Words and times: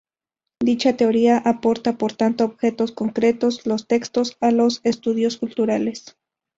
Dicha 0.63 0.97
"Teoría" 0.97 1.37
aporta, 1.37 1.99
por 1.99 2.13
tanto, 2.13 2.43
objetos 2.43 2.91
concretos 2.91 3.67
–los 3.67 3.85
textos−, 3.87 4.35
a 4.41 4.49
los 4.49 4.81
estudios 4.83 5.37
culturales. 5.37 6.17